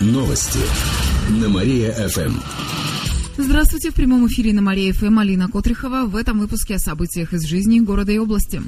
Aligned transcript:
Новости 0.00 0.58
на 1.40 1.48
Мария-ФМ. 1.48 2.38
Здравствуйте, 3.38 3.90
в 3.90 3.94
прямом 3.94 4.26
эфире 4.26 4.52
на 4.52 4.60
Мария-ФМ 4.60 5.18
Алина 5.18 5.48
Котрихова. 5.48 6.04
В 6.04 6.16
этом 6.16 6.38
выпуске 6.38 6.74
о 6.74 6.78
событиях 6.78 7.32
из 7.32 7.44
жизни 7.44 7.80
города 7.80 8.12
и 8.12 8.18
области. 8.18 8.60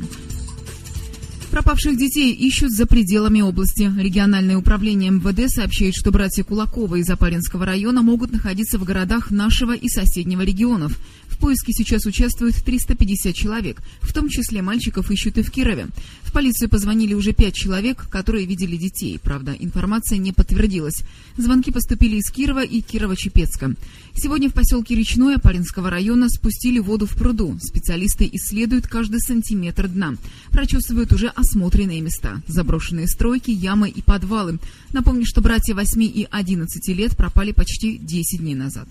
Пропавших 1.51 1.99
детей 1.99 2.33
ищут 2.33 2.71
за 2.71 2.87
пределами 2.87 3.43
области. 3.43 3.93
Региональное 3.99 4.57
управление 4.57 5.11
МВД 5.11 5.53
сообщает, 5.53 5.95
что 5.95 6.11
братья 6.11 6.45
Кулакова 6.45 6.95
из 6.95 7.11
Апаринского 7.11 7.67
района 7.67 8.01
могут 8.01 8.33
находиться 8.33 8.79
в 8.79 8.85
городах 8.85 9.31
нашего 9.31 9.77
и 9.77 9.89
соседнего 9.89 10.41
регионов. 10.41 10.99
В 11.39 11.41
поиске 11.41 11.73
сейчас 11.73 12.05
участвуют 12.05 12.57
350 12.57 13.33
человек, 13.33 13.81
в 14.01 14.13
том 14.13 14.29
числе 14.29 14.61
мальчиков 14.61 15.09
ищут 15.09 15.39
и 15.39 15.43
в 15.43 15.53
Кирове. 15.53 15.87
В 16.23 16.33
полицию 16.33 16.69
позвонили 16.69 17.15
уже 17.15 17.33
пять 17.33 17.55
человек, 17.55 18.09
которые 18.11 18.45
видели 18.45 18.77
детей. 18.77 19.21
Правда, 19.23 19.55
информация 19.57 20.19
не 20.19 20.33
подтвердилась. 20.33 21.05
Звонки 21.37 21.71
поступили 21.71 22.17
из 22.17 22.29
Кирова 22.33 22.65
и 22.65 22.81
Кирова-Чепецка. 22.81 23.77
Сегодня 24.17 24.51
в 24.51 24.53
поселке 24.53 24.97
Речное 24.97 25.39
Паринского 25.39 25.91
района 25.91 26.29
спустили 26.29 26.81
воду 26.81 27.07
в 27.07 27.15
пруду. 27.15 27.57
Специалисты 27.63 28.29
исследуют 28.33 28.89
каждый 28.89 29.21
сантиметр 29.21 29.87
дна. 29.87 30.17
Прочесывают 30.51 31.13
уже 31.13 31.29
осмотренные 31.29 32.01
места. 32.01 32.43
Заброшенные 32.49 33.07
стройки, 33.07 33.53
ямы 33.53 33.91
и 33.91 34.03
подвалы. 34.03 34.59
Напомню, 34.93 35.25
что 35.25 35.41
братья 35.41 35.77
8 35.77 36.03
и 36.03 36.27
11 36.29 36.89
лет 36.89 37.17
пропали 37.17 37.53
почти 37.53 37.97
10 37.97 38.41
дней 38.41 38.57
назад. 38.57 38.89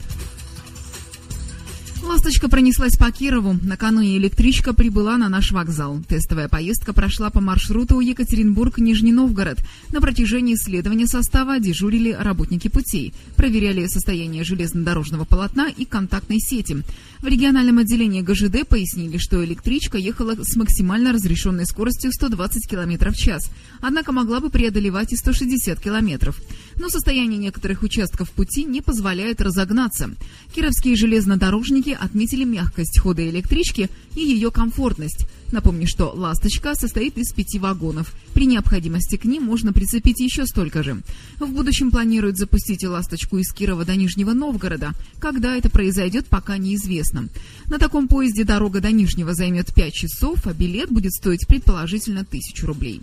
Ласточка 2.07 2.47
пронеслась 2.47 2.95
по 2.95 3.11
Кирову. 3.11 3.57
Накануне 3.61 4.17
электричка 4.17 4.73
прибыла 4.73 5.17
на 5.17 5.27
наш 5.27 5.52
вокзал. 5.52 6.02
Тестовая 6.07 6.47
поездка 6.47 6.93
прошла 6.93 7.30
по 7.30 7.41
маршруту 7.41 7.99
Екатеринбург-Нижний 7.99 9.11
Новгород. 9.11 9.57
На 9.91 9.99
протяжении 9.99 10.55
исследования 10.55 11.05
состава 11.05 11.59
дежурили 11.59 12.11
работники 12.11 12.70
путей. 12.70 13.13
Проверяли 13.35 13.88
состояние 13.88 14.45
железнодорожного 14.45 15.25
полотна 15.25 15.67
и 15.67 15.83
контактной 15.83 16.39
сети. 16.39 16.77
В 17.19 17.27
региональном 17.27 17.80
отделении 17.80 18.21
ГЖД 18.21 18.66
пояснили, 18.66 19.17
что 19.17 19.44
электричка 19.44 19.97
ехала 19.97 20.36
с 20.42 20.55
максимально 20.55 21.11
разрешенной 21.11 21.66
скоростью 21.66 22.14
120 22.14 22.69
км 22.69 23.11
в 23.11 23.16
час, 23.16 23.52
однако 23.81 24.14
могла 24.14 24.39
бы 24.39 24.49
преодолевать 24.49 25.11
и 25.11 25.17
160 25.17 25.80
км. 25.80 26.33
Но 26.80 26.89
состояние 26.89 27.39
некоторых 27.39 27.83
участков 27.83 28.31
пути 28.31 28.64
не 28.64 28.81
позволяет 28.81 29.42
разогнаться. 29.42 30.11
Кировские 30.56 30.95
железнодорожники 30.95 31.97
отметили 32.00 32.44
мягкость 32.44 33.00
хода 33.00 33.28
электрички 33.28 33.89
и 34.16 34.22
ее 34.22 34.52
комфортность. 34.52 35.28
Напомню, 35.52 35.88
что 35.88 36.11
«Ласточка» 36.14 36.75
состоит 36.75 37.17
из 37.17 37.31
пяти 37.31 37.58
вагонов. 37.58 38.14
При 38.33 38.45
необходимости 38.45 39.16
к 39.16 39.23
ним 39.23 39.44
можно 39.44 39.72
прицепить 39.72 40.20
еще 40.20 40.45
столько 40.45 40.83
же. 40.83 41.02
В 41.39 41.48
будущем 41.48 41.89
планируют 41.89 42.38
запустить 42.38 42.83
«Ласточку» 42.83 43.38
из 43.38 43.52
Кирова 43.53 43.86
до 43.86 43.95
Нижнего 43.95 44.33
Новгорода. 44.33 44.92
Когда 45.20 45.55
это 45.55 45.70
произойдет, 45.70 46.28
пока 46.28 46.58
неизвестно. 46.58 47.30
На 47.67 47.80
таком 47.80 48.08
поезде 48.08 48.44
дорога 48.44 48.81
до 48.81 48.92
Нижнего 48.92 49.33
займет 49.33 49.73
5 49.73 49.94
часов, 49.94 50.45
а 50.45 50.53
билет 50.53 50.92
будет 50.92 51.14
стоить 51.14 51.48
предположительно 51.48 52.25
тысячу 52.25 52.67
рублей. 52.67 53.02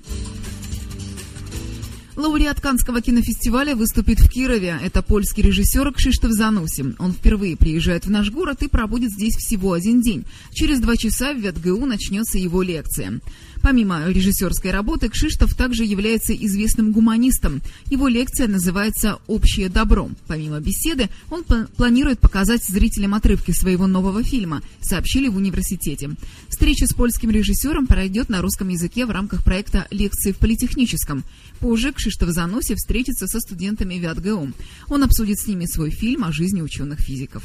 Лауреат 2.17 2.61
Канского 2.61 3.01
кинофестиваля 3.01 3.75
выступит 3.75 4.21
в 4.21 4.29
Кирове. 4.29 4.79
Это 4.81 5.03
польский 5.03 5.43
режиссер 5.43 5.93
Кшиштоф 5.93 6.31
Зануси. 6.31 6.95
Он 7.01 7.13
впервые 7.13 7.57
приезжает 7.57 8.07
в 8.07 8.11
наш 8.11 8.31
город 8.31 8.63
и 8.63 8.69
пробудет 8.69 9.11
здесь 9.11 9.35
всего 9.35 9.73
один 9.73 10.01
день. 10.01 10.25
Через 10.53 10.79
два 10.79 10.97
часа 10.97 11.33
в 11.33 11.41
ВетГУ 11.41 11.87
начнется 11.87 12.39
его 12.39 12.63
лекция. 12.63 13.21
Помимо 13.65 14.07
режиссерской 14.07 14.73
работы, 14.73 15.09
Кшиштов 15.09 15.55
также 15.55 15.85
является 15.85 16.35
известным 16.35 16.93
гуманистом. 16.93 17.63
Его 17.87 18.09
лекция 18.09 18.47
называется 18.47 19.21
«Общее 19.27 19.71
добро». 19.71 20.11
Помимо 20.27 20.61
беседы, 20.61 21.09
он 21.31 21.45
планирует 21.45 22.21
показать 22.21 22.63
зрителям 22.63 23.15
отрывки 23.15 23.53
своего 23.53 23.87
нового 23.87 24.23
фильма, 24.23 24.61
сообщили 24.83 25.29
в 25.29 25.37
университете. 25.37 26.11
Встреча 26.51 26.87
с 26.87 26.93
польским 26.93 27.31
режиссером 27.31 27.87
пройдет 27.87 28.29
на 28.29 28.43
русском 28.43 28.69
языке 28.69 29.07
в 29.07 29.11
рамках 29.11 29.43
проекта 29.43 29.87
«Лекции 29.91 30.33
в 30.33 30.37
политехническом». 30.37 31.25
Позже 31.59 31.95
Кшиштов 31.95 32.29
Заноси 32.33 32.75
встретится 32.75 33.27
со 33.27 33.41
студентами 33.41 33.95
ВятГУ. 33.95 34.53
Он 34.89 35.03
обсудит 35.03 35.39
с 35.39 35.47
ними 35.47 35.65
свой 35.65 35.89
фильм 35.89 36.25
о 36.25 36.33
жизни 36.33 36.61
ученых-физиков. 36.61 37.43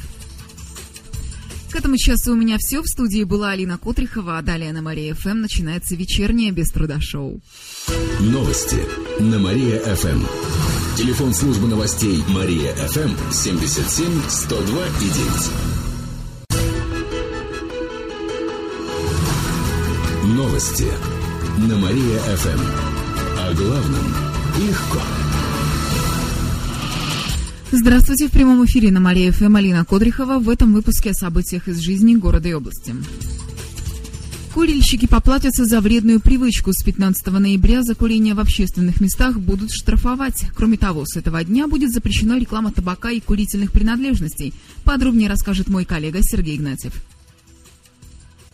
К 1.72 1.76
этому 1.76 1.98
часу 1.98 2.34
у 2.34 2.36
меня 2.36 2.58
все. 2.60 2.82
В 2.82 2.88
студии 2.88 3.24
была 3.24 3.52
Алина 3.52 3.78
Котрихова, 3.78 4.40
а 4.40 4.42
далее 4.42 4.74
на 4.74 4.82
Мария 4.82 5.14
ФМ 5.14 5.42
начинается 5.42 5.96
вечернее 5.96 6.52
без 6.52 6.70
труда 6.70 7.00
шоу. 7.00 7.42
Новости 8.20 8.78
на 9.20 9.38
Мария 9.38 9.80
ФМ. 9.80 10.24
Телефон 10.98 11.34
службы 11.34 11.68
новостей 11.68 12.24
Мария 12.30 12.74
ФМ 12.74 13.12
77 13.32 14.22
102 14.28 14.88
и 14.88 15.10
9. 20.26 20.36
Новости 20.36 20.88
на 21.60 21.78
Мария 21.78 22.20
ФМ. 22.20 22.60
О 23.38 23.54
главном 23.54 24.16
легко. 24.58 25.02
Здравствуйте, 27.72 28.28
в 28.28 28.32
прямом 28.32 28.66
эфире 28.66 28.90
на 28.90 29.00
Мария 29.00 29.32
ФМ 29.32 29.56
Алина 29.56 29.86
Кодрихова. 29.86 30.40
В 30.40 30.50
этом 30.50 30.74
выпуске 30.74 31.12
о 31.12 31.14
событиях 31.14 31.68
из 31.68 31.78
жизни 31.78 32.16
города 32.16 32.50
и 32.50 32.54
области. 32.54 32.96
Курильщики 34.56 35.06
поплатятся 35.06 35.66
за 35.66 35.80
вредную 35.80 36.20
привычку. 36.20 36.74
С 36.74 36.82
15 36.82 37.28
ноября 37.28 37.84
за 37.84 37.94
курение 37.94 38.34
в 38.34 38.40
общественных 38.40 39.00
местах 39.02 39.40
будут 39.40 39.72
штрафовать. 39.72 40.46
Кроме 40.56 40.78
того, 40.78 41.06
с 41.06 41.16
этого 41.16 41.44
дня 41.44 41.68
будет 41.68 41.92
запрещена 41.92 42.40
реклама 42.40 42.72
табака 42.72 43.12
и 43.12 43.20
курительных 43.20 43.72
принадлежностей. 43.72 44.56
Подробнее 44.84 45.30
расскажет 45.30 45.68
мой 45.68 45.86
коллега 45.86 46.24
Сергей 46.24 46.56
Игнатьев. 46.56 46.94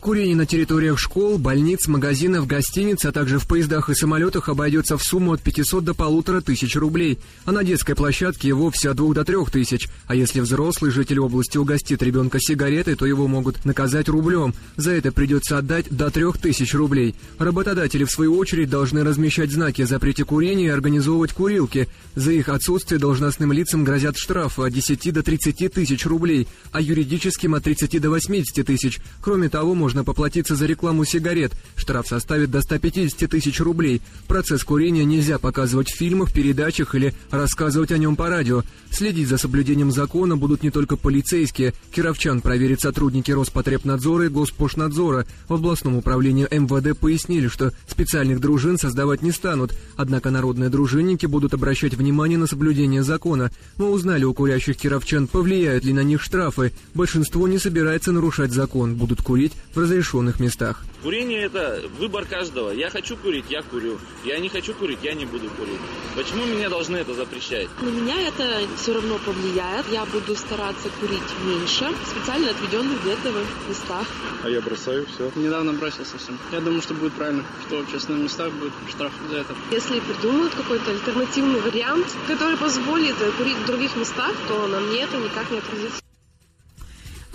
Курение 0.05 0.35
на 0.35 0.45
территориях 0.45 0.99
школ, 0.99 1.39
больниц, 1.39 1.87
магазинов, 1.87 2.45
гостиниц, 2.45 3.03
а 3.05 3.11
также 3.11 3.39
в 3.39 3.47
поездах 3.47 3.89
и 3.89 3.95
самолетах 3.95 4.49
обойдется 4.49 4.99
в 4.99 5.03
сумму 5.03 5.33
от 5.33 5.41
500 5.41 5.83
до 5.83 5.95
полутора 5.95 6.41
тысяч 6.41 6.75
рублей, 6.75 7.17
а 7.43 7.51
на 7.51 7.63
детской 7.63 7.95
площадке 7.95 8.49
и 8.49 8.51
вовсе 8.51 8.91
от 8.91 8.97
2 8.97 9.15
до 9.15 9.25
3 9.25 9.37
тысяч. 9.51 9.87
А 10.05 10.13
если 10.13 10.41
взрослый 10.41 10.91
житель 10.91 11.21
области 11.21 11.57
угостит 11.57 12.03
ребенка 12.03 12.37
сигаретой, 12.39 12.93
то 12.93 13.07
его 13.07 13.27
могут 13.27 13.65
наказать 13.65 14.07
рублем. 14.07 14.53
За 14.75 14.91
это 14.91 15.11
придется 15.11 15.57
отдать 15.57 15.87
до 15.89 16.11
3 16.11 16.33
тысяч 16.39 16.75
рублей. 16.75 17.15
Работодатели, 17.39 18.03
в 18.03 18.11
свою 18.11 18.37
очередь, 18.37 18.69
должны 18.69 19.03
размещать 19.03 19.49
знаки 19.49 19.81
о 19.81 19.87
запрете 19.87 20.23
курения 20.23 20.67
и 20.67 20.69
организовывать 20.69 21.33
курилки. 21.33 21.87
За 22.13 22.31
их 22.31 22.49
отсутствие 22.49 22.99
должностным 22.99 23.51
лицам 23.51 23.83
грозят 23.83 24.17
штрафы 24.17 24.61
от 24.61 24.71
10 24.71 25.11
до 25.11 25.23
30 25.23 25.73
тысяч 25.73 26.05
рублей, 26.05 26.47
а 26.71 26.79
юридическим 26.79 27.55
от 27.55 27.63
30 27.63 27.99
до 27.99 28.11
80 28.11 28.63
тысяч. 28.63 28.99
Кроме 29.19 29.49
того, 29.49 29.73
можно 29.73 29.94
можно 29.95 30.03
поплатиться 30.03 30.57
за 30.57 30.65
рекламу 30.65 31.05
сигарет. 31.05 31.53
Штраф 31.77 32.07
составит 32.07 32.51
до 32.51 32.59
150 32.59 33.29
тысяч 33.29 33.61
рублей. 33.61 34.01
Процесс 34.27 34.61
курения 34.65 35.05
нельзя 35.05 35.39
показывать 35.39 35.89
в 35.89 35.95
фильмах, 35.95 36.33
передачах 36.33 36.95
или 36.95 37.13
рассказывать 37.31 37.93
о 37.93 37.97
нем 37.97 38.17
по 38.17 38.27
радио. 38.27 38.63
Следить 38.91 39.29
за 39.29 39.37
соблюдением 39.37 39.93
закона 39.93 40.35
будут 40.35 40.63
не 40.63 40.69
только 40.69 40.97
полицейские. 40.97 41.73
Кировчан 41.93 42.41
проверят 42.41 42.81
сотрудники 42.81 43.31
Роспотребнадзора 43.31 44.25
и 44.25 44.29
Госпошнадзора. 44.29 45.25
В 45.47 45.53
областном 45.53 45.95
управлении 45.95 46.45
МВД 46.51 46.99
пояснили, 46.99 47.47
что 47.47 47.71
специальных 47.87 48.41
дружин 48.41 48.77
создавать 48.77 49.21
не 49.21 49.31
станут. 49.31 49.73
Однако 49.95 50.29
народные 50.29 50.69
дружинники 50.69 51.25
будут 51.25 51.53
обращать 51.53 51.93
внимание 51.93 52.37
на 52.37 52.47
соблюдение 52.47 53.01
закона. 53.01 53.49
Мы 53.77 53.89
узнали 53.89 54.25
у 54.25 54.33
курящих 54.33 54.75
кировчан, 54.75 55.27
повлияют 55.27 55.85
ли 55.85 55.93
на 55.93 56.03
них 56.03 56.21
штрафы. 56.21 56.73
Большинство 56.93 57.47
не 57.47 57.59
собирается 57.59 58.11
нарушать 58.11 58.51
закон. 58.51 58.95
Будут 58.95 59.21
курить 59.21 59.53
в 59.75 59.79
разрешенных 59.79 60.39
местах. 60.39 60.83
Курение 61.03 61.43
это 61.43 61.83
выбор 61.99 62.25
каждого. 62.25 62.71
Я 62.71 62.89
хочу 62.89 63.15
курить, 63.17 63.45
я 63.49 63.61
курю. 63.61 63.99
Я 64.23 64.39
не 64.39 64.49
хочу 64.49 64.73
курить, 64.73 64.99
я 65.03 65.13
не 65.13 65.25
буду 65.25 65.49
курить. 65.49 65.79
Почему 66.15 66.45
меня 66.45 66.69
должны 66.69 66.97
это 66.97 67.13
запрещать? 67.13 67.67
На 67.81 67.89
меня 67.89 68.27
это 68.27 68.61
все 68.77 68.93
равно 68.93 69.19
повлияет. 69.19 69.85
Я 69.91 70.05
буду 70.05 70.35
стараться 70.35 70.89
курить 70.99 71.21
меньше, 71.45 71.85
в 72.03 72.07
специально 72.07 72.49
отведенных 72.49 73.03
для 73.03 73.13
этого 73.13 73.39
местах. 73.69 74.07
А 74.43 74.49
я 74.49 74.61
бросаю 74.61 75.05
все. 75.13 75.31
Недавно 75.35 75.73
бросил 75.73 76.05
совсем. 76.05 76.39
Я 76.51 76.61
думаю, 76.61 76.81
что 76.81 76.93
будет 76.93 77.13
правильно, 77.13 77.43
что 77.67 77.77
в 77.77 77.81
общественных 77.81 78.23
местах 78.23 78.51
будет 78.53 78.73
штраф 78.89 79.11
за 79.29 79.37
это. 79.37 79.53
Если 79.71 79.99
придумают 79.99 80.55
какой-то 80.55 80.89
альтернативный 80.91 81.59
вариант, 81.59 82.07
который 82.27 82.57
позволит 82.57 83.15
курить 83.37 83.57
в 83.57 83.65
других 83.65 83.95
местах, 83.95 84.33
то 84.47 84.67
на 84.67 84.79
мне 84.79 85.01
это 85.03 85.17
никак 85.17 85.51
не 85.51 85.59
отразится. 85.59 86.04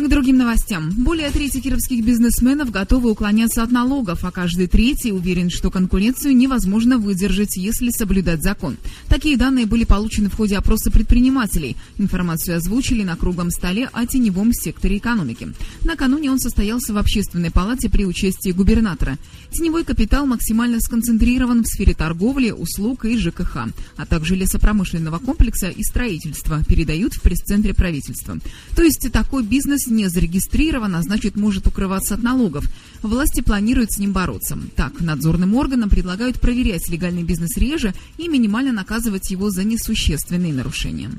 К 0.00 0.08
другим 0.08 0.38
новостям. 0.38 0.90
Более 1.04 1.30
трети 1.30 1.60
кировских 1.60 2.02
бизнесменов 2.02 2.70
готовы 2.70 3.10
уклоняться 3.10 3.62
от 3.62 3.70
налогов, 3.70 4.24
а 4.24 4.30
каждый 4.30 4.66
третий 4.66 5.12
уверен, 5.12 5.50
что 5.50 5.70
конкуренцию 5.70 6.34
невозможно 6.34 6.96
выдержать, 6.96 7.58
если 7.58 7.90
соблюдать 7.90 8.42
закон. 8.42 8.78
Такие 9.08 9.36
данные 9.36 9.66
были 9.66 9.84
получены 9.84 10.30
в 10.30 10.34
ходе 10.34 10.56
опроса 10.56 10.90
предпринимателей. 10.90 11.76
Информацию 11.98 12.56
озвучили 12.56 13.02
на 13.02 13.14
круглом 13.14 13.50
столе 13.50 13.90
о 13.92 14.06
теневом 14.06 14.54
секторе 14.54 14.96
экономики. 14.96 15.52
Накануне 15.84 16.30
он 16.30 16.40
состоялся 16.40 16.94
в 16.94 16.96
общественной 16.96 17.50
палате 17.50 17.90
при 17.90 18.06
участии 18.06 18.52
губернатора. 18.52 19.18
Теневой 19.52 19.84
капитал 19.84 20.24
максимально 20.24 20.80
сконцентрирован 20.80 21.62
в 21.62 21.66
сфере 21.66 21.92
торговли, 21.92 22.52
услуг 22.52 23.04
и 23.04 23.18
ЖКХ, 23.18 23.68
а 23.98 24.06
также 24.06 24.34
лесопромышленного 24.34 25.18
комплекса 25.18 25.68
и 25.68 25.82
строительства, 25.82 26.64
передают 26.66 27.12
в 27.12 27.20
пресс-центре 27.20 27.74
правительства. 27.74 28.38
То 28.74 28.82
есть 28.82 29.06
такой 29.12 29.42
бизнес 29.42 29.89
не 29.90 30.08
зарегистрирован, 30.08 30.96
а 30.96 31.02
значит 31.02 31.36
может 31.36 31.66
укрываться 31.66 32.14
от 32.14 32.22
налогов. 32.22 32.64
Власти 33.02 33.40
планируют 33.40 33.92
с 33.92 33.98
ним 33.98 34.12
бороться. 34.12 34.58
Так, 34.76 35.00
надзорным 35.00 35.54
органам 35.54 35.90
предлагают 35.90 36.40
проверять 36.40 36.88
легальный 36.88 37.22
бизнес 37.22 37.56
реже 37.56 37.94
и 38.18 38.28
минимально 38.28 38.72
наказывать 38.72 39.30
его 39.30 39.50
за 39.50 39.64
несущественные 39.64 40.52
нарушения. 40.52 41.10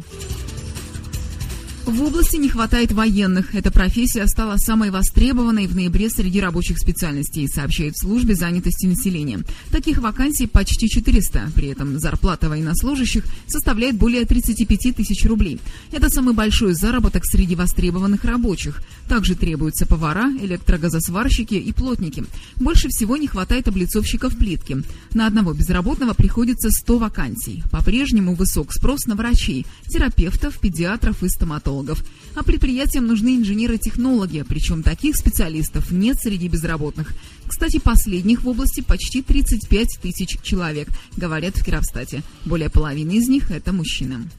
В 1.91 2.03
области 2.03 2.38
не 2.38 2.47
хватает 2.47 2.93
военных. 2.93 3.53
Эта 3.53 3.69
профессия 3.69 4.25
стала 4.25 4.55
самой 4.55 4.91
востребованной 4.91 5.67
в 5.67 5.75
ноябре 5.75 6.09
среди 6.09 6.39
рабочих 6.39 6.79
специальностей, 6.79 7.49
сообщает 7.49 7.95
в 7.95 7.99
службе 7.99 8.33
занятости 8.33 8.85
населения. 8.85 9.41
Таких 9.71 9.97
вакансий 9.97 10.47
почти 10.47 10.88
400. 10.88 11.51
При 11.53 11.67
этом 11.67 11.99
зарплата 11.99 12.47
военнослужащих 12.47 13.25
составляет 13.45 13.97
более 13.97 14.23
35 14.23 14.95
тысяч 14.95 15.25
рублей. 15.25 15.59
Это 15.91 16.09
самый 16.09 16.33
большой 16.33 16.75
заработок 16.75 17.25
среди 17.25 17.55
востребованных 17.55 18.23
рабочих. 18.23 18.81
Также 19.09 19.35
требуются 19.35 19.85
повара, 19.85 20.31
электрогазосварщики 20.41 21.55
и 21.55 21.73
плотники. 21.73 22.23
Больше 22.55 22.87
всего 22.87 23.17
не 23.17 23.27
хватает 23.27 23.67
облицовщиков 23.67 24.37
плитки. 24.37 24.77
На 25.13 25.27
одного 25.27 25.51
безработного 25.53 26.13
приходится 26.13 26.71
100 26.71 26.97
вакансий. 26.97 27.63
По-прежнему 27.69 28.33
высок 28.33 28.71
спрос 28.71 29.07
на 29.07 29.15
врачей, 29.15 29.65
терапевтов, 29.89 30.57
педиатров 30.57 31.21
и 31.21 31.27
стоматологов 31.27 31.81
технологов. 31.81 32.04
А 32.33 32.44
предприятиям 32.44 33.07
нужны 33.07 33.38
инженеры-технологи, 33.38 34.45
причем 34.48 34.83
таких 34.83 35.16
специалистов 35.18 35.92
нет 35.92 36.18
среди 36.19 36.48
безработных. 36.48 37.13
Кстати, 37.48 37.80
последних 37.80 38.44
в 38.44 38.48
области 38.48 38.81
почти 38.81 39.22
35 39.22 40.00
тысяч 40.01 40.38
человек, 40.42 40.88
говорят 41.18 41.57
в 41.57 41.66
Кировстате. 41.66 42.24
Более 42.45 42.69
половины 42.69 43.13
из 43.13 43.28
них– 43.28 43.51
это 43.51 43.74
мужчины. 43.74 44.30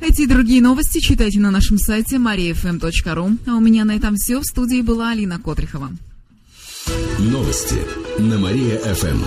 Эти 0.00 0.22
и 0.22 0.26
другие 0.26 0.62
новости 0.62 0.98
читайте 0.98 1.38
на 1.40 1.50
нашем 1.50 1.76
сайте 1.78 2.16
mariafm.ru. 2.16 3.38
А 3.46 3.56
у 3.56 3.60
меня 3.60 3.84
на 3.84 3.94
этом 3.94 4.16
все. 4.16 4.38
В 4.38 4.44
студии 4.44 4.80
была 4.80 5.10
Алина 5.10 5.38
Котрихова. 5.38 5.90
Новости 7.18 7.76
на 8.18 8.38
Мария-ФМ. 8.38 9.18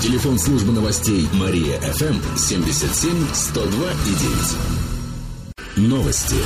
Телефон 0.00 0.38
службы 0.38 0.72
новостей 0.72 1.26
Мария-ФМ 1.32 2.36
77 2.36 3.10
102 3.34 3.90
и 3.90 4.10
9. 4.74 4.85
Новости 5.76 6.36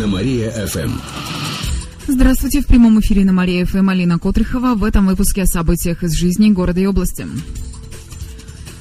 на 0.00 0.08
Мария-ФМ. 0.08 0.90
Здравствуйте. 2.08 2.60
В 2.60 2.66
прямом 2.66 2.98
эфире 2.98 3.24
на 3.24 3.32
Мария-ФМ 3.32 3.88
Алина 3.88 4.18
Котрихова. 4.18 4.74
В 4.74 4.82
этом 4.82 5.06
выпуске 5.06 5.42
о 5.42 5.46
событиях 5.46 6.02
из 6.02 6.18
жизни 6.18 6.50
города 6.50 6.80
и 6.80 6.86
области. 6.86 7.24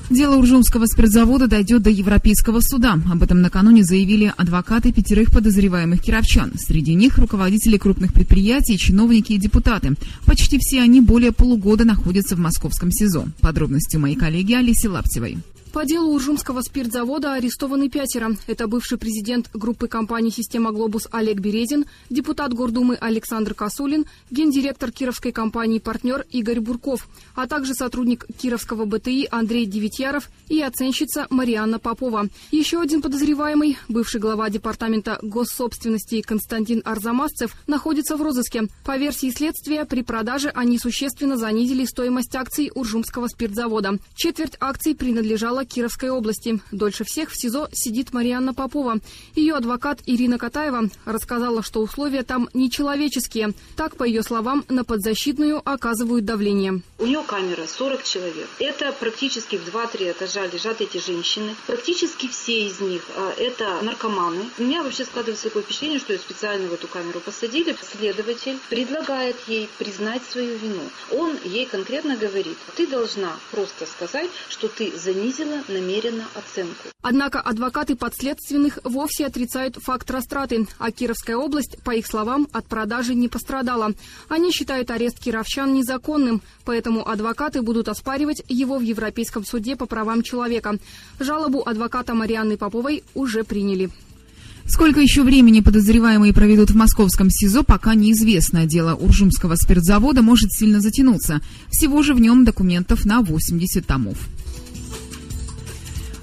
Дело 0.09 0.37
Уржумского 0.37 0.87
спиртзавода 0.87 1.45
дойдет 1.47 1.83
до 1.83 1.91
Европейского 1.91 2.59
суда. 2.61 2.97
Об 3.11 3.21
этом 3.21 3.43
накануне 3.43 3.83
заявили 3.83 4.33
адвокаты 4.35 4.91
пятерых 4.91 5.31
подозреваемых 5.31 6.01
кировчан. 6.01 6.53
Среди 6.55 6.95
них 6.95 7.19
руководители 7.19 7.77
крупных 7.77 8.13
предприятий, 8.13 8.79
чиновники 8.79 9.33
и 9.33 9.37
депутаты. 9.37 9.93
Почти 10.25 10.57
все 10.59 10.81
они 10.81 11.01
более 11.01 11.31
полугода 11.33 11.85
находятся 11.85 12.35
в 12.35 12.39
московском 12.39 12.91
СИЗО. 12.91 13.27
Подробности 13.41 13.97
у 13.97 13.99
моей 13.99 14.15
коллеги 14.15 14.53
Алисы 14.53 14.89
Лаптевой. 14.89 15.37
По 15.77 15.85
делу 15.85 16.15
Уржумского 16.15 16.61
спиртзавода 16.61 17.33
арестованы 17.33 17.87
пятеро. 17.87 18.35
Это 18.47 18.67
бывший 18.67 18.97
президент 18.97 19.51
группы 19.53 19.87
компаний 19.87 20.31
«Система 20.31 20.71
Глобус» 20.71 21.07
Олег 21.11 21.37
Березин, 21.37 21.85
депутат 22.09 22.51
Гордумы 22.51 22.95
Александр 22.95 23.53
Косулин, 23.53 24.07
гендиректор 24.31 24.91
кировской 24.91 25.31
компании 25.31 25.77
«Партнер» 25.77 26.25
Игорь 26.31 26.61
Бурков, 26.61 27.07
а 27.35 27.45
также 27.45 27.75
сотрудник 27.75 28.25
Кировского 28.39 28.85
БТИ 28.85 29.27
Андрей 29.29 29.67
Девятьяров 29.67 30.31
и 30.49 30.63
оценщица 30.63 31.27
Марианна 31.29 31.77
Попова. 31.77 32.27
Еще 32.49 32.81
один 32.81 33.03
подозреваемый, 33.03 33.77
бывший 33.87 34.19
глава 34.19 34.49
департамента 34.49 35.19
госсобственности 35.21 36.21
Константин 36.21 36.81
Арзамасцев, 36.85 37.55
находится 37.67 38.17
в 38.17 38.23
розыске. 38.23 38.63
По 38.83 38.97
версии 38.97 39.29
следствия, 39.29 39.85
при 39.85 40.01
продаже 40.01 40.49
они 40.55 40.79
существенно 40.79 41.37
занизили 41.37 41.85
стоимость 41.85 42.35
акций 42.35 42.71
Уржумского 42.73 43.27
спиртзавода. 43.27 43.99
Четверть 44.15 44.57
акций 44.59 44.95
принадлежала 44.95 45.65
Кировской 45.67 46.09
области. 46.09 46.59
Дольше 46.71 47.03
всех 47.03 47.31
в 47.31 47.39
СИЗО 47.39 47.69
сидит 47.71 48.13
Марианна 48.13 48.53
Попова. 48.53 48.97
Ее 49.35 49.55
адвокат 49.55 50.01
Ирина 50.05 50.37
Катаева 50.37 50.89
рассказала, 51.05 51.63
что 51.63 51.81
условия 51.81 52.23
там 52.23 52.49
нечеловеческие. 52.53 53.53
Так, 53.75 53.95
по 53.95 54.03
ее 54.03 54.23
словам, 54.23 54.63
на 54.69 54.83
подзащитную 54.83 55.61
оказывают 55.63 56.25
давление. 56.25 56.81
У 56.99 57.05
нее 57.05 57.23
камера 57.27 57.67
40 57.67 58.03
человек. 58.03 58.47
Это 58.59 58.91
практически 58.91 59.57
в 59.57 59.67
2-3 59.67 60.11
этажа 60.11 60.47
лежат 60.47 60.81
эти 60.81 60.97
женщины. 60.97 61.55
Практически 61.67 62.27
все 62.27 62.67
из 62.67 62.79
них 62.79 63.03
а, 63.15 63.33
это 63.37 63.81
наркоманы. 63.81 64.45
У 64.57 64.63
меня 64.63 64.83
вообще 64.83 65.05
складывается 65.05 65.45
такое 65.45 65.63
впечатление, 65.63 65.99
что 65.99 66.13
ее 66.13 66.19
специально 66.19 66.67
в 66.67 66.73
эту 66.73 66.87
камеру 66.87 67.19
посадили. 67.19 67.75
Следователь 67.81 68.57
предлагает 68.69 69.35
ей 69.47 69.69
признать 69.77 70.23
свою 70.23 70.57
вину. 70.57 70.81
Он 71.11 71.37
ей 71.43 71.65
конкретно 71.65 72.17
говорит, 72.17 72.57
ты 72.75 72.87
должна 72.87 73.37
просто 73.51 73.85
сказать, 73.85 74.29
что 74.49 74.67
ты 74.67 74.97
занизила 74.97 75.56
намеренно 75.67 76.25
оценку. 76.35 76.87
Однако 77.01 77.39
адвокаты 77.39 77.95
подследственных 77.95 78.79
вовсе 78.83 79.25
отрицают 79.25 79.77
факт 79.77 80.09
растраты, 80.11 80.67
а 80.77 80.91
Кировская 80.91 81.37
область, 81.37 81.77
по 81.83 81.91
их 81.91 82.05
словам, 82.07 82.47
от 82.51 82.65
продажи 82.65 83.15
не 83.15 83.27
пострадала. 83.27 83.93
Они 84.29 84.51
считают 84.51 84.91
арест 84.91 85.19
кировчан 85.19 85.73
незаконным, 85.73 86.41
поэтому 86.65 87.07
адвокаты 87.07 87.61
будут 87.61 87.87
оспаривать 87.89 88.43
его 88.47 88.77
в 88.77 88.81
Европейском 88.81 89.45
суде 89.45 89.75
по 89.75 89.85
правам 89.85 90.23
человека. 90.23 90.77
Жалобу 91.19 91.63
адвоката 91.65 92.13
Марианны 92.13 92.57
Поповой 92.57 93.03
уже 93.13 93.43
приняли. 93.43 93.89
Сколько 94.69 94.99
еще 94.99 95.23
времени 95.23 95.61
подозреваемые 95.61 96.33
проведут 96.33 96.71
в 96.71 96.75
московском 96.75 97.29
СИЗО, 97.29 97.63
пока 97.63 97.95
неизвестно. 97.95 98.65
Дело 98.65 98.95
Уржумского 98.95 99.55
спиртзавода 99.55 100.21
может 100.21 100.51
сильно 100.51 100.81
затянуться. 100.81 101.39
Всего 101.69 102.03
же 102.03 102.13
в 102.13 102.19
нем 102.19 102.43
документов 102.43 103.05
на 103.05 103.21
80 103.21 103.87
томов. 103.87 104.27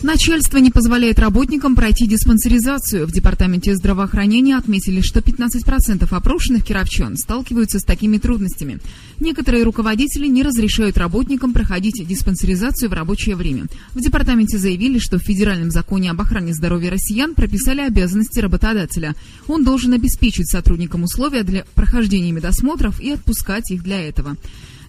Начальство 0.05 0.59
не 0.59 0.71
позволяет 0.71 1.19
работникам 1.19 1.75
пройти 1.75 2.07
диспансеризацию. 2.07 3.07
В 3.07 3.11
Департаменте 3.11 3.75
здравоохранения 3.75 4.59
отметили, 4.59 5.01
что 5.01 5.21
15% 5.21 6.07
опрошенных 6.15 6.63
кировчан 6.63 7.17
сталкиваются 7.17 7.79
с 7.79 7.85
такими 7.85 8.19
трудностями. 8.19 8.81
Некоторые 9.19 9.65
руководители 9.65 10.27
не 10.27 10.43
разрешают 10.43 10.99
работникам 10.99 11.55
проходить 11.55 12.07
диспансеризацию 12.07 12.91
в 12.91 12.93
рабочее 12.93 13.35
время. 13.35 13.65
В 13.95 14.01
департаменте 14.03 14.59
заявили, 14.59 14.99
что 14.99 15.19
в 15.19 15.23
Федеральном 15.23 15.71
законе 15.71 16.11
об 16.11 16.21
охране 16.21 16.53
здоровья 16.53 16.91
россиян 16.91 17.35
прописали 17.35 17.81
обязанности 17.81 18.41
работодателя. 18.41 19.15
Он 19.49 19.65
должен 19.65 19.95
обеспечить 19.95 20.51
сотрудникам 20.51 21.05
условия 21.05 21.45
для 21.45 21.65
прохождения 21.75 22.31
медосмотров 22.31 23.01
и 23.01 23.13
отпускать 23.13 23.71
их 23.71 23.83
для 23.83 24.07
этого. 24.07 24.37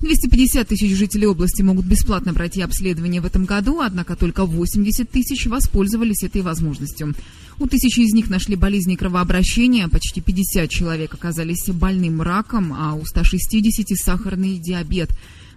250 0.06 0.68
тысяч 0.68 0.96
жителей 0.96 1.26
области 1.26 1.64
могут 1.64 1.86
бесплатно 1.86 2.32
пройти 2.32 2.62
обследование 2.62 3.22
в 3.22 3.26
этом 3.26 3.46
году, 3.46 3.82
однако 3.82 4.16
только 4.16 4.46
80 4.46 5.10
тысяч 5.10 5.48
воспользовались 5.48 6.22
этой 6.22 6.44
возможностью. 6.44 7.16
У 7.58 7.66
тысячи 7.68 8.02
из 8.02 8.14
них 8.14 8.30
нашли 8.30 8.56
болезни 8.56 8.96
кровообращения, 8.96 9.88
почти 9.88 10.22
50 10.22 10.70
человек 10.70 11.14
оказались 11.16 11.68
больным 11.70 12.22
раком, 12.22 12.72
а 12.74 12.94
у 12.94 13.04
160 13.04 13.88
сахарный 13.98 14.60
диабет. 14.60 15.10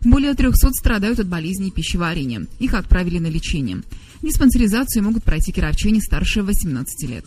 Более 0.02 0.32
300 0.32 0.70
страдают 0.70 1.18
от 1.18 1.28
болезней 1.28 1.70
пищеварения. 1.70 2.46
Их 2.58 2.72
отправили 2.72 3.18
на 3.18 3.26
лечение. 3.26 3.82
Диспансеризацию 4.22 5.04
могут 5.04 5.24
пройти 5.24 5.52
кировчане 5.52 6.00
старше 6.00 6.42
18 6.42 7.10
лет. 7.10 7.24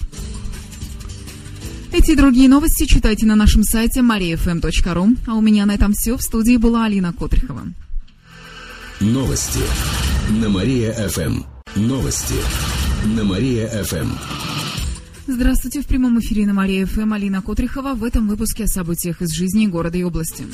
Эти 1.93 2.11
и 2.11 2.15
другие 2.15 2.47
новости 2.47 2.85
читайте 2.85 3.25
на 3.25 3.35
нашем 3.35 3.63
сайте 3.63 3.99
mariafm.ru. 3.99 5.17
А 5.27 5.35
у 5.35 5.41
меня 5.41 5.65
на 5.65 5.75
этом 5.75 5.91
все. 5.91 6.15
В 6.15 6.21
студии 6.21 6.55
была 6.55 6.85
Алина 6.85 7.11
Котрихова. 7.11 7.63
Новости 9.01 9.59
на 10.29 10.47
Мария-ФМ. 10.47 11.43
Новости 11.75 12.35
на 13.15 13.25
Мария-ФМ. 13.25 14.07
Здравствуйте. 15.27 15.81
В 15.81 15.87
прямом 15.87 16.17
эфире 16.21 16.45
на 16.45 16.53
Мария-ФМ 16.53 17.11
Алина 17.11 17.41
Котрихова. 17.41 17.93
В 17.93 18.05
этом 18.05 18.29
выпуске 18.29 18.63
о 18.63 18.67
событиях 18.67 19.21
из 19.21 19.31
жизни 19.33 19.67
города 19.67 19.97
и 19.97 20.03
области. 20.03 20.45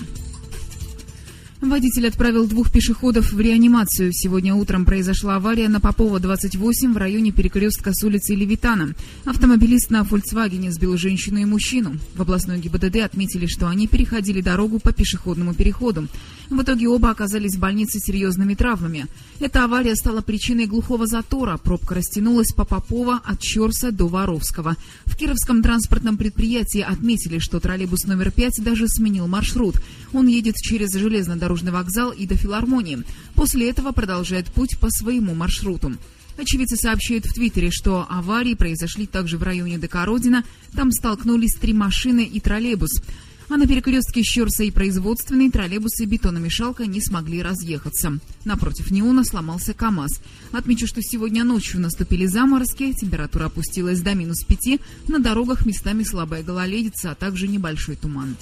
Водитель 1.62 2.08
отправил 2.08 2.48
двух 2.48 2.72
пешеходов 2.72 3.34
в 3.34 3.40
реанимацию. 3.40 4.12
Сегодня 4.14 4.54
утром 4.54 4.86
произошла 4.86 5.38
авария 5.38 5.70
на 5.70 5.80
Попова, 5.80 6.20
28, 6.20 6.94
в 6.94 6.98
районе 6.98 7.32
перекрестка 7.32 7.94
с 7.94 8.04
улицы 8.04 8.36
Левитана. 8.36 8.94
Автомобилист 9.26 9.90
на 9.90 10.04
«Фольксвагене» 10.04 10.72
сбил 10.72 10.96
женщину 10.98 11.40
и 11.40 11.46
мужчину. 11.46 11.98
В 12.14 12.22
областной 12.22 12.60
ГИБДД 12.60 12.98
отметили, 12.98 13.48
что 13.48 13.68
они 13.68 13.88
переходили 13.88 14.42
дорогу 14.42 14.80
по 14.80 14.94
пешеходному 14.94 15.56
переходу. 15.56 16.08
В 16.52 16.62
итоге 16.62 16.90
оба 16.90 17.10
оказались 17.10 17.56
в 17.56 17.60
больнице 17.60 17.98
с 18.00 18.06
серьезными 18.06 18.54
травмами. 18.54 19.08
Эта 19.40 19.64
авария 19.64 19.96
стала 19.96 20.22
причиной 20.22 20.68
глухого 20.68 21.08
затора. 21.08 21.58
Пробка 21.58 21.96
растянулась 21.96 22.54
по 22.54 22.66
Попова 22.66 23.20
от 23.26 23.42
Чорса 23.42 23.92
до 23.92 24.08
Воровского. 24.08 24.78
В 25.06 25.18
Кировском 25.18 25.64
транспортном 25.64 26.18
предприятии 26.18 26.82
отметили, 26.82 27.40
что 27.40 27.60
троллейбус 27.60 28.06
номер 28.06 28.30
5 28.30 28.64
даже 28.64 28.88
сменил 28.88 29.28
маршрут. 29.28 29.82
Он 30.14 30.28
едет 30.28 30.56
через 30.56 30.94
железнодорожный 30.94 31.47
железнодорожный 31.48 31.72
вокзал 31.72 32.12
и 32.12 32.26
до 32.26 32.36
филармонии. 32.36 33.04
После 33.36 33.70
этого 33.70 33.92
продолжает 33.92 34.48
путь 34.48 34.78
по 34.80 34.90
своему 34.90 35.34
маршруту. 35.34 35.94
Очевидцы 36.38 36.76
сообщают 36.76 37.26
в 37.26 37.34
Твиттере, 37.34 37.72
что 37.72 38.06
аварии 38.10 38.54
произошли 38.54 39.08
также 39.08 39.38
в 39.38 39.44
районе 39.44 39.78
Декородина. 39.78 40.44
Там 40.74 40.92
столкнулись 40.92 41.56
три 41.56 41.74
машины 41.74 42.24
и 42.24 42.40
троллейбус. 42.40 43.02
А 43.50 43.56
на 43.56 43.66
перекрестке 43.66 44.24
Щерса 44.24 44.66
и 44.66 44.72
производственный 44.72 45.50
троллейбусы 45.50 46.04
бетономешалка 46.06 46.86
не 46.86 47.02
смогли 47.02 47.42
разъехаться. 47.42 48.20
Напротив 48.44 48.92
неона 48.92 49.24
сломался 49.24 49.74
КАМАЗ. 49.74 50.20
Отмечу, 50.52 50.86
что 50.86 51.02
сегодня 51.02 51.46
ночью 51.46 51.80
наступили 51.80 52.26
заморозки, 52.26 52.94
температура 52.94 53.46
опустилась 53.46 54.02
до 54.02 54.14
минус 54.16 54.44
пяти, 54.44 54.82
на 55.08 55.20
дорогах 55.20 55.66
местами 55.66 56.04
слабая 56.04 56.44
гололедица, 56.44 57.12
а 57.12 57.16
также 57.16 57.48
небольшой 57.48 57.96
туман. 57.96 58.36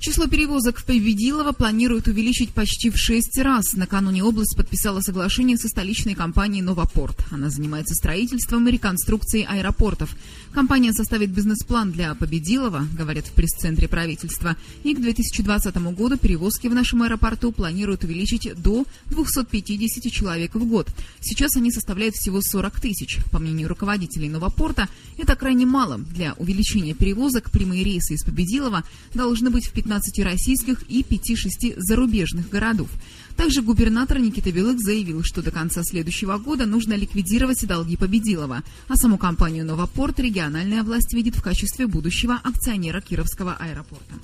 Число 0.00 0.28
перевозок 0.28 0.78
в 0.78 0.84
Победилово 0.84 1.50
планируют 1.50 2.06
увеличить 2.06 2.50
почти 2.50 2.88
в 2.88 2.96
шесть 2.96 3.36
раз. 3.36 3.72
Накануне 3.72 4.22
область 4.22 4.56
подписала 4.56 5.00
соглашение 5.00 5.58
со 5.58 5.66
столичной 5.66 6.14
компанией 6.14 6.62
«Новопорт». 6.62 7.18
Она 7.32 7.50
занимается 7.50 7.96
строительством 7.96 8.68
и 8.68 8.70
реконструкцией 8.70 9.44
аэропортов. 9.44 10.14
Компания 10.52 10.92
составит 10.92 11.30
бизнес-план 11.30 11.90
для 11.90 12.14
Победилова, 12.14 12.86
говорят 12.96 13.26
в 13.26 13.32
пресс-центре 13.32 13.88
правительства. 13.88 14.56
И 14.84 14.94
к 14.94 15.00
2020 15.00 15.76
году 15.76 16.16
перевозки 16.16 16.68
в 16.68 16.74
нашем 16.74 17.02
аэропорту 17.02 17.50
планируют 17.50 18.04
увеличить 18.04 18.54
до 18.54 18.84
250 19.06 20.12
человек 20.12 20.54
в 20.54 20.64
год. 20.64 20.88
Сейчас 21.20 21.56
они 21.56 21.72
составляют 21.72 22.14
всего 22.14 22.40
40 22.40 22.80
тысяч. 22.80 23.18
По 23.32 23.40
мнению 23.40 23.68
руководителей 23.68 24.28
Новопорта, 24.28 24.88
это 25.16 25.34
крайне 25.34 25.66
мало. 25.66 25.98
Для 25.98 26.34
увеличения 26.34 26.94
перевозок 26.94 27.50
прямые 27.50 27.82
рейсы 27.82 28.14
из 28.14 28.22
Победилова 28.22 28.84
должны 29.12 29.50
быть 29.50 29.66
в 29.66 29.72
15 29.72 29.87
15 29.88 30.18
российских 30.22 30.82
и 30.90 31.02
5-6 31.02 31.74
зарубежных 31.78 32.50
городов. 32.50 32.90
Также 33.36 33.62
губернатор 33.62 34.18
Никита 34.18 34.52
Белых 34.52 34.78
заявил, 34.80 35.22
что 35.24 35.42
до 35.42 35.50
конца 35.50 35.82
следующего 35.82 36.36
года 36.36 36.66
нужно 36.66 36.92
ликвидировать 36.92 37.66
долги 37.66 37.96
Победилова, 37.96 38.62
а 38.86 38.96
саму 38.96 39.16
компанию 39.16 39.64
«Новопорт» 39.64 40.20
региональная 40.20 40.82
власть 40.82 41.14
видит 41.14 41.36
в 41.36 41.42
качестве 41.42 41.86
будущего 41.86 42.38
акционера 42.44 43.00
Кировского 43.00 43.54
аэропорта. 43.58 44.14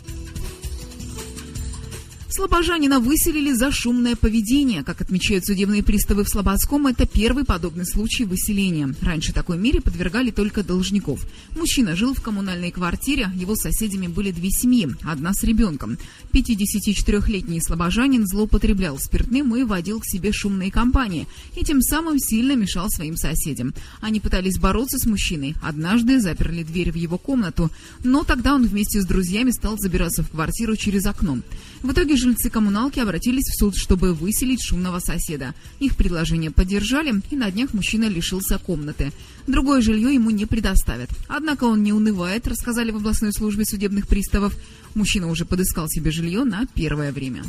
Слобожанина 2.37 2.99
выселили 2.99 3.53
за 3.53 3.71
шумное 3.71 4.17
поведение. 4.17 4.83
Как 4.83 5.01
отмечают 5.01 5.47
судебные 5.47 5.85
приставы 5.85 6.25
в 6.25 6.29
Слободском, 6.29 6.89
это 6.89 7.07
первый 7.07 7.45
подобный 7.45 7.87
случай 7.87 8.25
выселения. 8.25 8.93
Раньше 9.03 9.33
такой 9.33 9.57
мере 9.57 9.81
подвергали 9.81 10.33
только 10.33 10.65
должников. 10.65 11.25
Мужчина 11.57 11.95
жил 11.95 12.13
в 12.13 12.21
коммунальной 12.21 12.73
квартире, 12.73 13.31
его 13.37 13.55
соседями 13.55 14.09
были 14.09 14.33
две 14.33 14.51
семьи, 14.51 14.89
одна 15.05 15.33
с 15.33 15.45
ребенком. 15.45 15.97
54-летний 16.33 17.61
слобожанин 17.61 18.27
злоупотреблял 18.27 18.99
спиртным 18.99 19.55
и 19.55 19.63
водил 19.63 20.01
к 20.01 20.05
себе 20.05 20.33
шумные 20.33 20.73
компании, 20.73 21.29
и 21.55 21.65
тем 21.65 21.81
самым 21.83 22.19
сильно 22.19 22.57
мешал 22.57 22.91
своим 22.91 23.17
соседям. 23.17 23.73
Они 24.01 24.19
пытались 24.19 24.59
бороться 24.59 24.99
с 24.99 25.07
мужчиной. 25.07 25.55
Однажды 25.63 26.19
заперли 26.19 26.65
дверь 26.65 26.91
в 26.91 26.97
его 26.97 27.17
комнату, 27.17 27.71
но 28.03 28.25
тогда 28.25 28.57
он 28.57 28.67
вместе 28.67 29.01
с 29.01 29.07
друзьями 29.07 29.53
стал 29.53 29.79
забираться 29.79 30.25
в 30.25 30.31
квартиру 30.31 30.75
через 30.75 31.07
окно. 31.07 31.39
В 31.83 31.93
итоге 31.93 32.17
жильцы 32.25 32.51
коммуналки 32.51 32.99
обратились 32.99 33.45
в 33.45 33.59
суд, 33.59 33.77
чтобы 33.77 34.15
выселить 34.15 34.63
шумного 34.63 34.99
соседа. 34.99 35.55
Их 35.79 35.97
предложение 35.97 36.51
поддержали, 36.51 37.21
и 37.31 37.37
на 37.37 37.51
днях 37.51 37.75
мужчина 37.75 38.07
лишился 38.07 38.59
комнаты. 38.59 39.13
Другое 39.47 39.83
жилье 39.83 40.13
ему 40.13 40.31
не 40.31 40.47
предоставят. 40.47 41.11
Однако 41.29 41.65
он 41.65 41.83
не 41.83 41.93
унывает, 41.93 42.49
рассказали 42.49 42.91
в 42.91 42.97
областной 42.97 43.33
службе 43.33 43.65
судебных 43.65 44.09
приставов. 44.09 44.57
Мужчина 44.95 45.29
уже 45.29 45.45
подыскал 45.45 45.89
себе 45.89 46.11
жилье 46.11 46.45
на 46.45 46.67
первое 46.67 47.13
время. 47.13 47.45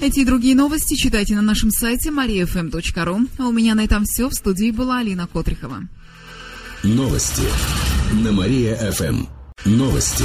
Эти 0.00 0.20
и 0.20 0.24
другие 0.24 0.56
новости 0.56 0.96
читайте 0.96 1.36
на 1.36 1.42
нашем 1.42 1.70
сайте 1.70 2.10
mariafm.ru. 2.10 3.28
А 3.38 3.46
у 3.46 3.52
меня 3.52 3.74
на 3.74 3.84
этом 3.84 4.04
все. 4.04 4.28
В 4.28 4.34
студии 4.34 4.70
была 4.70 4.98
Алина 4.98 5.26
Котрихова. 5.26 5.82
Новости 6.82 7.44
на 8.24 8.32
Мария-ФМ. 8.32 9.26
Новости 9.66 10.24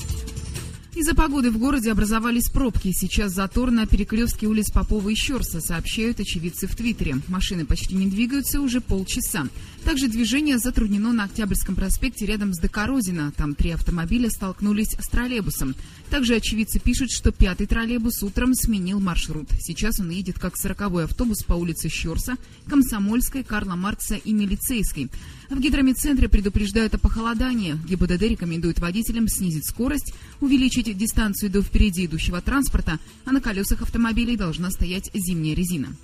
Из-за 0.93 1.15
погоды 1.15 1.51
в 1.51 1.57
городе 1.57 1.89
образовались 1.89 2.49
пробки. 2.49 2.91
Сейчас 2.93 3.31
затор 3.31 3.71
на 3.71 3.85
перекрестке 3.85 4.47
улиц 4.47 4.71
Попова 4.71 5.07
и 5.07 5.15
Щерса, 5.15 5.61
сообщают 5.61 6.19
очевидцы 6.19 6.67
в 6.67 6.75
Твиттере. 6.75 7.19
Машины 7.29 7.65
почти 7.65 7.95
не 7.95 8.07
двигаются 8.07 8.59
уже 8.59 8.81
полчаса. 8.81 9.47
Также 9.85 10.09
движение 10.09 10.59
затруднено 10.59 11.13
на 11.13 11.23
Октябрьском 11.23 11.75
проспекте 11.75 12.25
рядом 12.25 12.53
с 12.53 12.59
Декорозино. 12.59 13.31
Там 13.37 13.55
три 13.55 13.71
автомобиля 13.71 14.29
столкнулись 14.29 14.97
с 14.99 15.07
троллейбусом. 15.07 15.75
Также 16.09 16.35
очевидцы 16.35 16.77
пишут, 16.77 17.09
что 17.09 17.31
пятый 17.31 17.67
троллейбус 17.67 18.21
утром 18.21 18.53
сменил 18.53 18.99
маршрут. 18.99 19.47
Сейчас 19.61 20.01
он 20.01 20.09
едет 20.09 20.39
как 20.39 20.57
сороковой 20.57 21.05
автобус 21.05 21.41
по 21.43 21.53
улице 21.53 21.87
Щерса, 21.87 22.35
Комсомольской, 22.67 23.45
Карла 23.45 23.75
Маркса 23.75 24.15
и 24.15 24.33
Милицейской. 24.33 25.09
В 25.49 25.59
гидромедцентре 25.59 26.29
предупреждают 26.29 26.95
о 26.95 26.97
похолодании. 26.97 27.77
ГИБДД 27.87 28.21
рекомендует 28.21 28.79
водителям 28.79 29.27
снизить 29.27 29.67
скорость, 29.67 30.13
увеличить 30.39 30.80
дистанцию 30.89 31.51
до 31.51 31.61
впереди 31.61 32.05
идущего 32.05 32.41
транспорта, 32.41 32.99
а 33.25 33.31
на 33.31 33.41
колесах 33.41 33.81
автомобилей 33.81 34.35
должна 34.35 34.69
стоять 34.71 35.09
зимняя 35.13 35.55
резина. 35.55 35.95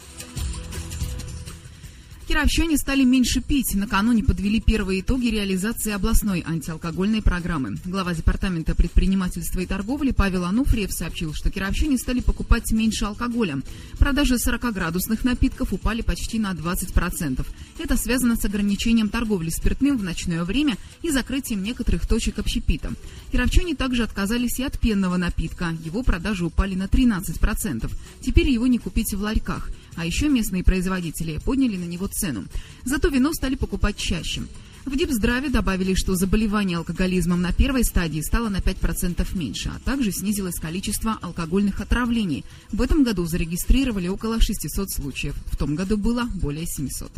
Кировчане 2.27 2.77
стали 2.77 3.05
меньше 3.05 3.39
пить. 3.39 3.73
Накануне 3.73 4.21
подвели 4.21 4.59
первые 4.59 4.99
итоги 4.99 5.27
реализации 5.27 5.93
областной 5.93 6.43
антиалкогольной 6.45 7.21
программы. 7.21 7.77
Глава 7.85 8.13
Департамента 8.13 8.75
предпринимательства 8.75 9.61
и 9.61 9.65
торговли 9.65 10.11
Павел 10.11 10.43
Ануфриев 10.43 10.91
сообщил, 10.91 11.33
что 11.33 11.49
кировчане 11.49 11.97
стали 11.97 12.19
покупать 12.19 12.69
меньше 12.73 13.05
алкоголя. 13.05 13.61
Продажи 13.97 14.35
40-градусных 14.35 15.23
напитков 15.23 15.71
упали 15.71 16.01
почти 16.01 16.37
на 16.37 16.51
20%. 16.51 17.45
Это 17.79 17.95
связано 17.95 18.35
с 18.35 18.43
ограничением 18.43 19.07
торговли 19.07 19.49
спиртным 19.49 19.97
в 19.97 20.03
ночное 20.03 20.43
время 20.43 20.75
и 21.03 21.09
закрытием 21.11 21.63
некоторых 21.63 22.05
точек 22.05 22.39
общепита. 22.39 22.91
Кировчане 23.31 23.73
также 23.73 24.03
отказались 24.03 24.59
и 24.59 24.63
от 24.63 24.77
пенного 24.77 25.15
напитка. 25.15 25.77
Его 25.85 26.03
продажи 26.03 26.43
упали 26.43 26.75
на 26.75 26.87
13%. 26.87 27.89
Теперь 28.19 28.49
его 28.49 28.67
не 28.67 28.79
купить 28.79 29.13
в 29.13 29.21
ларьках. 29.21 29.69
А 29.97 30.05
еще 30.05 30.29
местные 30.29 30.63
производители 30.63 31.39
подняли 31.43 31.75
на 31.75 31.85
него 31.85 32.07
цену. 32.07 32.45
Зато 32.85 33.09
вино 33.09 33.33
стали 33.33 33.55
покупать 33.55 33.97
чаще. 33.97 34.43
В 34.85 34.95
Дипздраве 34.95 35.49
добавили, 35.49 35.95
что 35.95 36.15
заболевание 36.15 36.77
алкоголизмом 36.77 37.41
на 37.41 37.51
первой 37.51 37.83
стадии 37.83 38.21
стало 38.21 38.47
на 38.47 38.59
5% 38.59 39.37
меньше, 39.37 39.69
а 39.75 39.79
также 39.79 40.13
снизилось 40.13 40.61
количество 40.61 41.17
алкогольных 41.21 41.81
отравлений. 41.81 42.45
В 42.71 42.81
этом 42.81 43.03
году 43.03 43.25
зарегистрировали 43.25 44.07
около 44.07 44.39
600 44.39 44.89
случаев. 44.89 45.35
В 45.51 45.57
том 45.57 45.75
году 45.75 45.97
было 45.97 46.29
более 46.35 46.65
700. 46.65 47.11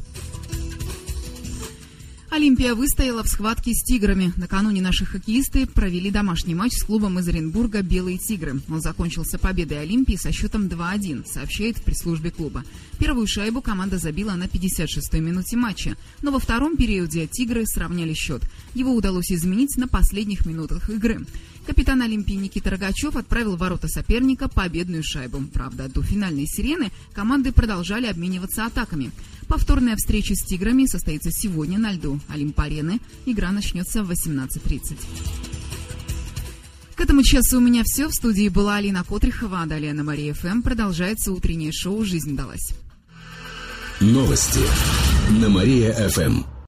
Олимпия 2.32 2.76
выстояла 2.76 3.24
в 3.24 3.28
схватке 3.28 3.74
с 3.74 3.84
«Тиграми». 3.84 4.32
Накануне 4.38 4.84
наши 4.84 5.04
хоккеисты 5.04 5.66
провели 5.66 6.12
домашний 6.12 6.54
матч 6.54 6.74
с 6.74 6.84
клубом 6.84 7.18
из 7.18 7.28
Оренбурга 7.28 7.82
«Белые 7.82 8.20
тигры». 8.20 8.62
Он 8.70 8.82
закончился 8.82 9.40
победой 9.40 9.82
Олимпии 9.82 10.16
со 10.16 10.32
счетом 10.32 10.68
2-1, 10.68 11.26
сообщает 11.28 11.80
в 11.80 11.84
пресс-службе 11.84 12.30
клуба. 12.30 12.64
Первую 13.00 13.26
шайбу 13.26 13.62
команда 13.62 13.98
забила 13.98 14.34
на 14.34 14.44
56-й 14.44 15.20
минуте 15.20 15.58
матча, 15.58 15.98
но 16.22 16.32
во 16.32 16.38
втором 16.38 16.78
периоде 16.78 17.26
«Тигры» 17.26 17.66
сравняли 17.66 18.14
счет. 18.14 18.44
Его 18.74 18.94
удалось 18.94 19.32
изменить 19.32 19.78
на 19.78 19.88
последних 19.88 20.46
минутах 20.46 20.90
игры. 20.90 21.26
Капитан 21.66 22.02
Олимпии 22.02 22.34
Никита 22.34 22.72
Рогачев 22.72 23.16
отправил 23.16 23.56
в 23.56 23.60
ворота 23.60 23.88
соперника 23.88 24.48
победную 24.48 25.04
шайбу. 25.04 25.42
Правда, 25.54 25.88
до 25.88 26.02
финальной 26.02 26.46
сирены 26.48 26.92
команды 27.14 27.52
продолжали 27.52 28.08
обмениваться 28.08 28.66
атаками. 28.66 29.12
Повторная 29.48 29.96
встреча 29.96 30.36
с 30.36 30.44
«Тиграми» 30.44 30.86
состоится 30.86 31.32
сегодня 31.32 31.78
на 31.78 31.92
льду 31.92 32.20
Олимп-арены. 32.28 33.00
Игра 33.26 33.52
начнется 33.52 34.04
в 34.04 34.12
18.30. 34.12 34.98
К 36.96 37.02
этому 37.02 37.24
часу 37.24 37.58
у 37.58 37.62
меня 37.62 37.84
все. 37.86 38.08
В 38.08 38.14
студии 38.14 38.50
была 38.50 38.76
Алина 38.76 39.04
Котрихова, 39.04 39.62
а 39.62 39.66
далее 39.66 39.94
на 39.94 40.04
Мария 40.04 40.34
ФМ 40.34 40.62
продолжается 40.62 41.32
утреннее 41.32 41.72
шоу 41.72 42.04
«Жизнь 42.04 42.36
далась». 42.36 42.74
Новости 44.02 44.62
на 45.40 45.50
Мария-ФМ. 45.50 46.59